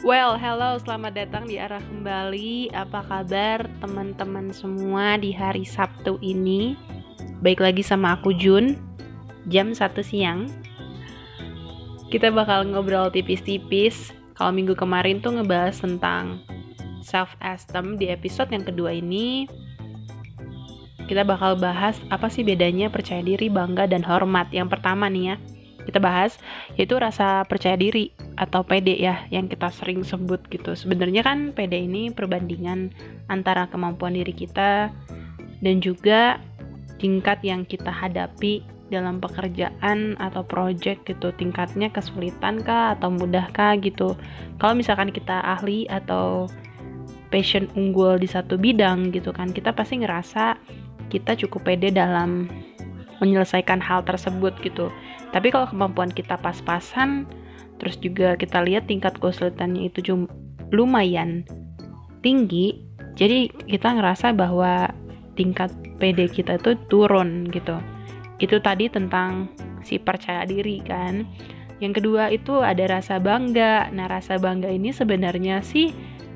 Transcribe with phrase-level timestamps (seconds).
[0.00, 2.72] Well, hello, selamat datang di arah kembali.
[2.72, 6.72] Apa kabar teman-teman semua di hari Sabtu ini?
[7.44, 8.80] Baik lagi sama aku Jun,
[9.52, 10.48] jam 1 siang.
[12.08, 14.08] Kita bakal ngobrol tipis-tipis.
[14.32, 16.40] Kalau minggu kemarin tuh ngebahas tentang
[17.04, 19.44] self-esteem di episode yang kedua ini.
[21.04, 24.48] Kita bakal bahas apa sih bedanya percaya diri, bangga, dan hormat.
[24.48, 25.36] Yang pertama nih ya,
[25.84, 26.40] kita bahas
[26.80, 30.72] yaitu rasa percaya diri atau PD ya yang kita sering sebut gitu.
[30.72, 32.88] Sebenarnya kan PD ini perbandingan
[33.28, 34.88] antara kemampuan diri kita
[35.60, 36.40] dan juga
[36.96, 41.36] tingkat yang kita hadapi dalam pekerjaan atau project gitu.
[41.36, 44.16] Tingkatnya kesulitan kah atau mudah kah gitu.
[44.56, 46.48] Kalau misalkan kita ahli atau
[47.28, 50.58] passion unggul di satu bidang gitu kan kita pasti ngerasa
[51.14, 52.50] kita cukup pede dalam
[53.22, 54.88] menyelesaikan hal tersebut gitu.
[55.30, 57.28] Tapi kalau kemampuan kita pas-pasan
[57.80, 60.28] terus juga kita lihat tingkat kesulitannya itu
[60.70, 61.48] lumayan
[62.20, 62.84] tinggi.
[63.16, 64.92] Jadi kita ngerasa bahwa
[65.34, 67.80] tingkat PD kita itu turun gitu.
[68.36, 69.48] Itu tadi tentang
[69.80, 71.24] si percaya diri kan.
[71.80, 73.88] Yang kedua itu ada rasa bangga.
[73.90, 75.92] Nah rasa bangga ini sebenarnya sih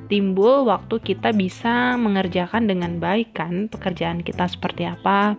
[0.08, 5.36] timbul waktu kita bisa mengerjakan dengan baik kan pekerjaan kita seperti apa.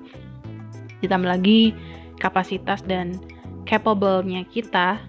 [1.01, 1.73] Ditambah lagi
[2.17, 3.17] kapasitas dan
[3.65, 5.01] capable-nya kita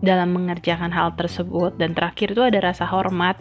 [0.00, 1.76] dalam mengerjakan hal tersebut.
[1.76, 3.36] Dan terakhir itu ada rasa hormat.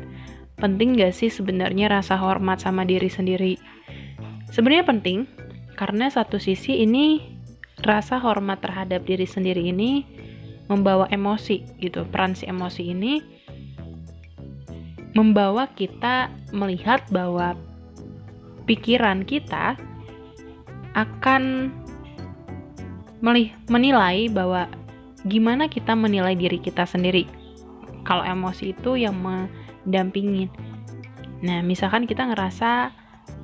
[0.59, 3.55] Penting gak sih sebenarnya rasa hormat sama diri sendiri?
[4.51, 5.27] Sebenarnya penting
[5.79, 7.23] karena satu sisi ini
[7.79, 10.03] rasa hormat terhadap diri sendiri ini
[10.67, 12.03] membawa emosi gitu.
[12.07, 13.23] Peran si emosi ini
[15.15, 17.57] membawa kita melihat bahwa
[18.69, 19.73] pikiran kita
[20.93, 21.73] akan
[23.67, 24.69] menilai bahwa
[25.27, 27.27] gimana kita menilai diri kita sendiri.
[28.07, 30.47] Kalau emosi itu yang mendampingin.
[31.43, 32.91] Nah, misalkan kita ngerasa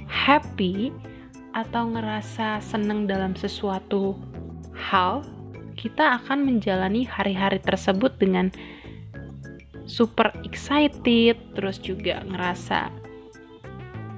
[0.07, 0.91] happy
[1.55, 4.19] atau ngerasa seneng dalam sesuatu
[4.75, 5.23] hal,
[5.75, 8.51] kita akan menjalani hari-hari tersebut dengan
[9.87, 12.91] super excited, terus juga ngerasa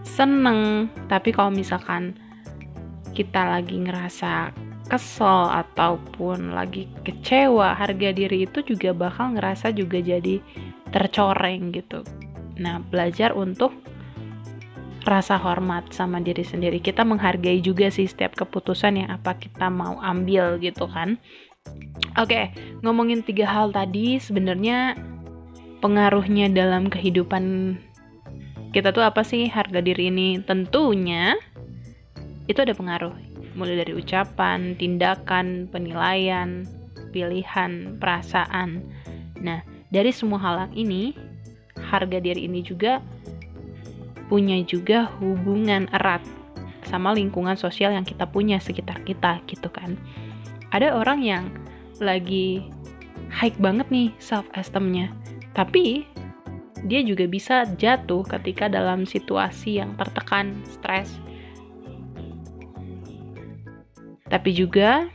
[0.05, 0.89] seneng.
[1.05, 2.17] Tapi kalau misalkan
[3.13, 4.53] kita lagi ngerasa
[4.87, 10.39] kesel ataupun lagi kecewa, harga diri itu juga bakal ngerasa juga jadi
[10.89, 12.07] tercoreng gitu.
[12.57, 13.75] Nah, belajar untuk
[15.07, 16.83] rasa hormat sama diri sendiri.
[16.83, 21.15] Kita menghargai juga sih setiap keputusan yang apa kita mau ambil gitu kan.
[22.19, 22.51] Oke,
[22.83, 24.99] ngomongin tiga hal tadi sebenarnya
[25.79, 27.75] pengaruhnya dalam kehidupan
[28.75, 30.43] kita tuh apa sih harga diri ini?
[30.43, 31.39] Tentunya
[32.47, 33.15] itu ada pengaruh
[33.57, 36.69] mulai dari ucapan, tindakan, penilaian,
[37.09, 38.85] pilihan, perasaan.
[39.41, 41.17] Nah, dari semua hal ini,
[41.89, 43.01] harga diri ini juga
[44.29, 46.21] punya juga hubungan erat
[46.85, 49.97] sama lingkungan sosial yang kita punya sekitar kita gitu kan.
[50.71, 51.45] Ada orang yang
[51.97, 52.67] lagi
[53.31, 55.11] high banget nih self esteemnya,
[55.57, 56.05] tapi
[56.85, 61.17] dia juga bisa jatuh ketika dalam situasi yang tertekan, stres,
[64.27, 65.07] tapi juga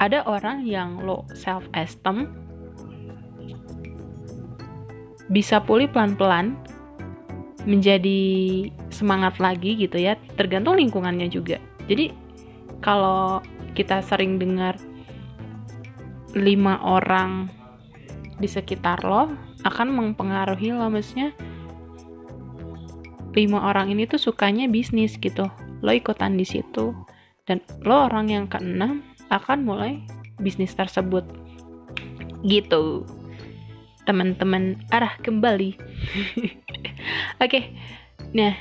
[0.00, 2.30] ada orang yang low self esteem
[5.30, 6.58] bisa pulih pelan-pelan
[7.68, 8.20] menjadi
[8.88, 11.60] semangat lagi gitu ya tergantung lingkungannya juga.
[11.86, 12.10] Jadi
[12.80, 13.44] kalau
[13.76, 14.74] kita sering dengar
[16.34, 17.50] lima orang
[18.40, 19.30] di sekitar lo
[19.62, 21.36] akan mempengaruhi lo maksudnya
[23.36, 25.46] lima orang ini tuh sukanya bisnis gitu.
[25.84, 26.96] Lo ikutan di situ
[27.48, 29.92] dan lo orang yang keenam akan mulai
[30.40, 31.22] bisnis tersebut.
[32.42, 33.04] Gitu.
[34.08, 35.76] Teman-teman arah kembali.
[37.40, 37.64] Oke okay.
[38.36, 38.52] nah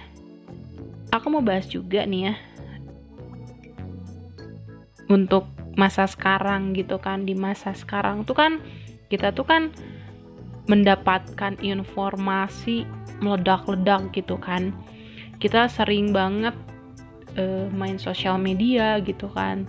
[1.12, 2.36] aku mau bahas juga nih ya.
[5.10, 8.60] Untuk masa sekarang gitu kan di masa sekarang tuh kan
[9.10, 9.74] kita tuh kan
[10.70, 12.86] mendapatkan informasi
[13.20, 14.72] meledak-ledak gitu kan.
[15.42, 16.54] Kita sering banget
[17.40, 19.64] uh, main sosial media gitu kan.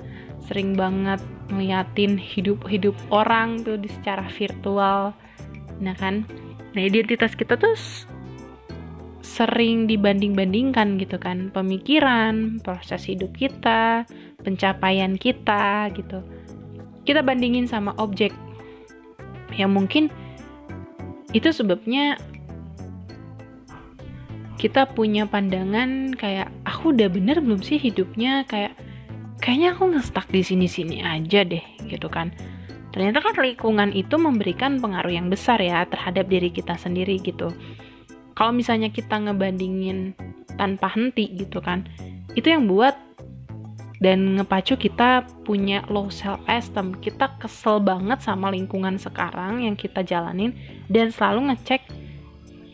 [0.51, 5.15] Sering banget ngeliatin hidup-hidup orang tuh di secara virtual.
[5.79, 6.27] Nah kan
[6.71, 7.75] nah identitas kita tuh
[9.23, 11.55] sering dibanding-bandingkan gitu kan.
[11.55, 14.05] Pemikiran proses hidup kita
[14.43, 16.27] pencapaian kita gitu.
[17.07, 18.35] Kita bandingin sama objek
[19.55, 20.11] yang mungkin
[21.31, 22.19] itu sebabnya
[24.61, 28.45] kita punya pandangan kayak aku udah bener belum sih hidupnya?
[28.45, 28.77] Kayak
[29.41, 32.29] kayaknya aku ngestak di sini-sini aja deh gitu kan.
[32.93, 37.49] Ternyata kan lingkungan itu memberikan pengaruh yang besar ya terhadap diri kita sendiri gitu.
[38.37, 40.13] Kalau misalnya kita ngebandingin
[40.61, 41.89] tanpa henti gitu kan
[42.37, 42.93] itu yang buat
[44.01, 50.05] dan ngepacu kita punya low self esteem kita kesel banget sama lingkungan sekarang yang kita
[50.05, 50.53] jalanin
[50.93, 51.85] dan selalu ngecek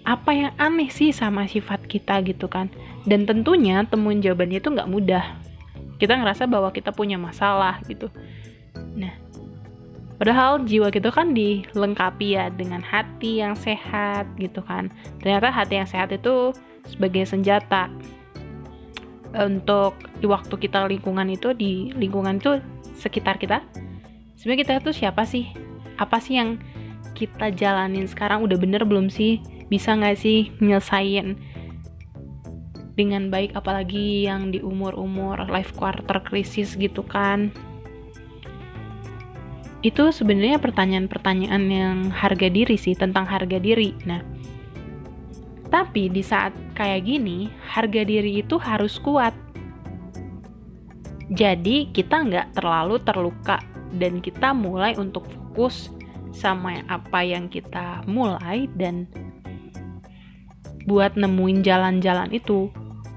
[0.06, 2.70] apa yang aneh sih sama sifat kita gitu kan?
[3.02, 5.24] Dan tentunya temuin jawabannya itu nggak mudah.
[5.98, 8.06] Kita ngerasa bahwa kita punya masalah gitu.
[8.94, 9.18] Nah
[10.16, 14.94] padahal jiwa kita kan dilengkapi ya dengan hati yang sehat gitu kan.
[15.18, 16.54] Ternyata hati yang sehat itu
[16.86, 17.90] sebagai senjata.
[19.36, 22.62] Untuk di waktu kita lingkungan itu di lingkungan itu
[22.94, 23.60] sekitar kita.
[24.38, 25.50] Sebenarnya kita tuh siapa sih?
[25.98, 26.62] Apa sih yang
[27.18, 28.46] kita jalanin sekarang?
[28.46, 31.38] Udah bener belum sih bisa nggak sih nyelesain
[32.96, 37.52] dengan baik apalagi yang di umur-umur life quarter krisis gitu kan?
[39.84, 43.92] Itu sebenarnya pertanyaan-pertanyaan yang harga diri sih tentang harga diri.
[44.08, 44.36] Nah
[45.66, 49.34] tapi di saat kayak gini harga diri itu harus kuat.
[51.26, 53.58] Jadi kita nggak terlalu terluka
[53.98, 55.90] dan kita mulai untuk fokus
[56.30, 59.10] sama apa yang kita mulai dan
[60.86, 62.70] buat nemuin jalan-jalan itu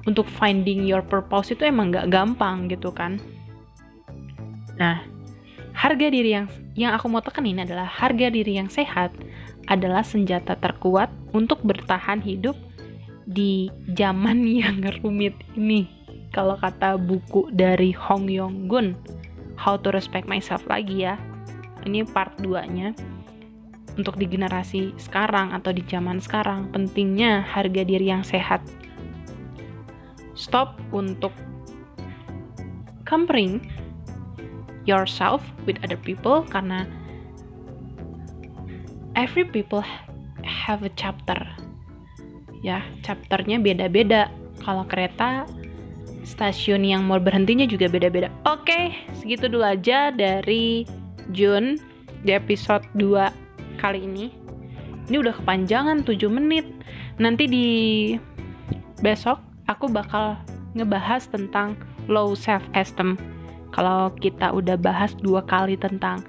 [0.10, 3.22] untuk finding your purpose itu emang nggak gampang gitu kan.
[4.82, 5.06] Nah
[5.78, 9.14] harga diri yang yang aku mau tekenin adalah harga diri yang sehat
[9.70, 12.58] adalah senjata terkuat untuk bertahan hidup
[13.30, 15.86] di zaman yang rumit ini.
[16.30, 18.94] Kalau kata buku dari Hong Yong Gun
[19.58, 21.18] How to Respect Myself lagi ya.
[21.86, 22.94] Ini part 2 nya
[24.00, 28.64] untuk di generasi sekarang atau di zaman sekarang pentingnya harga diri yang sehat.
[30.40, 31.36] Stop untuk
[33.04, 33.60] comparing
[34.88, 36.88] yourself with other people karena
[39.20, 39.84] every people
[40.48, 41.36] have a chapter.
[42.64, 44.32] Ya chapternya beda-beda.
[44.64, 45.44] Kalau kereta
[46.24, 48.32] stasiun yang mau berhentinya juga beda-beda.
[48.48, 50.88] Oke, segitu dulu aja dari
[51.36, 51.80] Jun
[52.24, 53.49] di episode 2
[53.80, 54.36] kali ini.
[55.08, 56.68] Ini udah kepanjangan 7 menit.
[57.16, 57.68] Nanti di
[59.00, 60.36] besok aku bakal
[60.76, 61.80] ngebahas tentang
[62.12, 63.16] low self esteem.
[63.70, 66.26] Kalau kita udah bahas dua kali tentang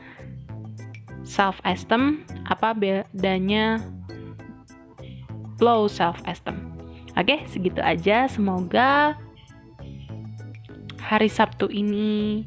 [1.25, 3.81] self esteem, apa bedanya
[5.59, 6.71] low self esteem?
[7.17, 8.29] Oke, segitu aja.
[8.31, 9.19] Semoga
[11.01, 12.45] hari Sabtu ini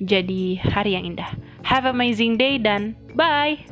[0.00, 1.30] jadi hari yang indah.
[1.62, 3.69] Have amazing day dan bye.